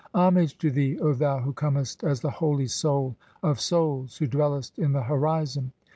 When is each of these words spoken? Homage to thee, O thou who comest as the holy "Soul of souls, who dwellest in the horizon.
Homage 0.15 0.57
to 0.57 0.71
thee, 0.71 0.97
O 0.99 1.13
thou 1.13 1.41
who 1.41 1.53
comest 1.53 2.03
as 2.03 2.21
the 2.21 2.31
holy 2.31 2.65
"Soul 2.65 3.15
of 3.43 3.61
souls, 3.61 4.17
who 4.17 4.25
dwellest 4.25 4.79
in 4.79 4.93
the 4.93 5.03
horizon. 5.03 5.73